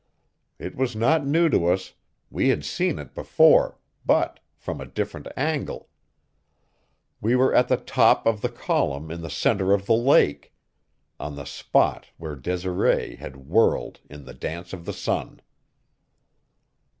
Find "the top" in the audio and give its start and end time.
7.67-8.25